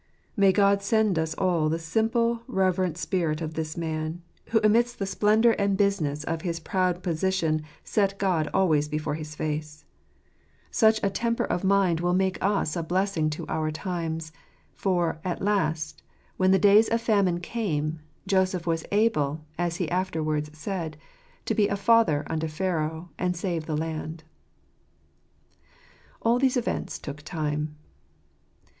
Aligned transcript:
May 0.35 0.51
God 0.51 0.81
send 0.81 1.19
us 1.19 1.35
all 1.35 1.69
the 1.69 1.77
simple 1.77 2.41
reverent 2.47 2.97
spirit 2.97 3.39
of 3.39 3.53
this 3.53 3.77
man, 3.77 4.23
who 4.47 4.59
amidst 4.63 4.97
the 4.97 5.05
spendour 5.05 5.53
and 5.59 5.77
business 5.77 6.23
of 6.23 6.41
his 6.41 6.59
proud 6.59 7.03
posi 7.03 7.31
tion 7.31 7.61
set 7.83 8.17
God 8.17 8.49
always 8.51 8.87
before 8.87 9.13
his 9.13 9.35
face! 9.35 9.85
Such 10.71 10.99
a 11.03 11.11
temper 11.11 11.43
of 11.43 11.61
JJactrb'js 11.61 11.65
<$mf. 11.65 11.65
81 11.65 11.67
mind 11.67 11.99
will 11.99 12.13
make 12.15 12.37
us 12.43 12.75
a 12.75 12.81
blessing 12.81 13.29
to 13.29 13.45
our 13.47 13.69
times; 13.69 14.31
for, 14.73 15.19
at 15.23 15.39
last, 15.43 16.01
when 16.35 16.49
the 16.49 16.57
days 16.57 16.89
of 16.89 16.99
famine 16.99 17.39
came, 17.39 17.99
Joseph 18.25 18.65
was 18.65 18.83
able, 18.91 19.45
as 19.59 19.75
he 19.75 19.87
afterwards 19.91 20.49
said, 20.57 20.97
to 21.45 21.53
be 21.53 21.67
a" 21.67 21.77
father" 21.87 22.25
unto 22.25 22.47
Pharaoh, 22.47 23.11
and 23.19 23.35
to 23.35 23.39
save 23.39 23.67
the 23.67 23.77
land. 23.77 24.23
All 26.23 26.39
these 26.39 26.57
events 26.57 26.97
took 26.97 27.21
time. 27.21 27.75